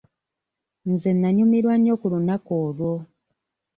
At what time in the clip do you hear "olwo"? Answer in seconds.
2.65-2.93